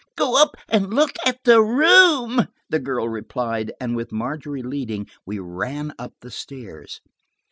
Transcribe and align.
"Go 0.15 0.41
up 0.41 0.55
and 0.67 0.91
look 0.91 1.11
at 1.27 1.43
the 1.43 1.61
room," 1.61 2.47
the 2.71 2.79
girl 2.79 3.07
replied, 3.07 3.71
and, 3.79 3.95
with 3.95 4.11
Margery 4.11 4.63
leading, 4.63 5.05
we 5.27 5.37
ran 5.37 5.93
up 5.99 6.15
the 6.21 6.31
stairs. 6.31 7.01